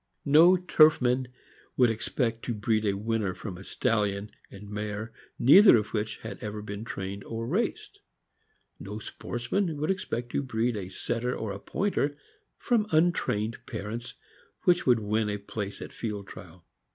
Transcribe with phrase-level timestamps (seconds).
[0.25, 1.27] No turfman
[1.77, 4.31] would expect to breed a winner from a THE FOXHOUND.
[4.49, 7.99] 197 stallion and mare neither of which had ever been trained or raced.
[8.79, 12.17] No sportsman would expect to breed a Setter or Pointer
[12.57, 14.15] from untrained parents
[14.63, 16.65] which would win a place at a field trial.